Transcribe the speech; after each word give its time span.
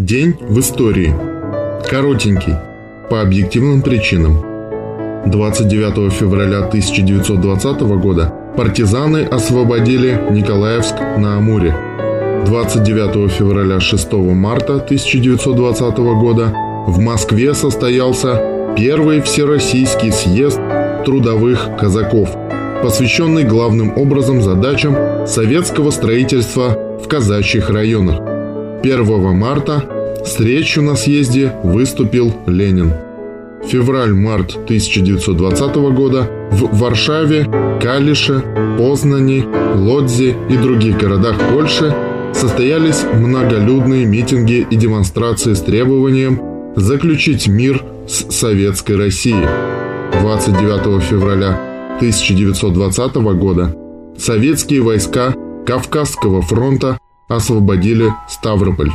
День 0.00 0.34
в 0.40 0.58
истории. 0.60 1.14
Коротенький. 1.86 2.54
По 3.10 3.20
объективным 3.20 3.82
причинам. 3.82 4.42
29 5.26 6.10
февраля 6.10 6.60
1920 6.60 7.80
года 8.00 8.32
партизаны 8.56 9.24
освободили 9.24 10.18
Николаевск 10.30 10.94
на 11.18 11.36
Амуре. 11.36 11.76
29 12.46 13.30
февраля 13.30 13.78
6 13.78 14.12
марта 14.12 14.76
1920 14.76 15.98
года 15.98 16.54
в 16.86 16.98
Москве 16.98 17.52
состоялся 17.52 18.72
первый 18.78 19.20
всероссийский 19.20 20.12
съезд 20.12 20.58
трудовых 21.04 21.76
казаков, 21.78 22.30
посвященный 22.82 23.44
главным 23.44 23.98
образом 23.98 24.40
задачам 24.40 24.96
советского 25.26 25.90
строительства 25.90 26.98
в 27.04 27.06
казачьих 27.06 27.68
районах. 27.68 28.39
1 28.82 29.36
марта 29.36 29.84
с 30.24 30.40
речью 30.40 30.82
на 30.82 30.96
съезде 30.96 31.52
выступил 31.62 32.32
Ленин. 32.46 32.92
Февраль-март 33.66 34.56
1920 34.64 35.74
года 35.94 36.30
в 36.50 36.78
Варшаве, 36.78 37.46
Калише, 37.80 38.42
Познани, 38.78 39.44
Лодзе 39.76 40.34
и 40.48 40.56
других 40.56 40.96
городах 40.96 41.36
Польши 41.52 41.94
состоялись 42.32 43.04
многолюдные 43.14 44.06
митинги 44.06 44.66
и 44.70 44.76
демонстрации 44.76 45.52
с 45.52 45.60
требованием 45.60 46.40
заключить 46.74 47.48
мир 47.48 47.84
с 48.08 48.32
Советской 48.32 48.96
Россией. 48.96 49.46
29 50.22 51.02
февраля 51.02 51.96
1920 51.96 53.14
года 53.38 53.76
советские 54.16 54.80
войска 54.80 55.34
Кавказского 55.66 56.40
фронта 56.40 56.98
освободили 57.30 58.12
Ставрополь. 58.28 58.90